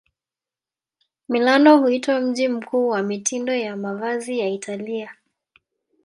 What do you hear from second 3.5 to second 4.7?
ya mavazi ya